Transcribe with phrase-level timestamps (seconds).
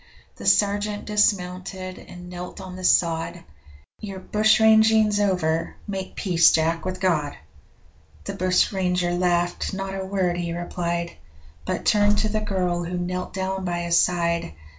[0.37, 3.43] The sergeant dismounted and knelt on the sod
[3.99, 7.37] 'Your bushranging's over make peace, Jack, with God!'
[8.23, 11.11] The bushranger laughed not a word he replied,
[11.65, 14.55] But turned to the girl who knelt down by his side.